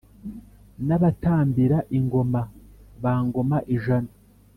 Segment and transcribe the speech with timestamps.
[0.87, 2.41] n’abatambira ingoma
[3.01, 4.11] ba ngoma-ijana.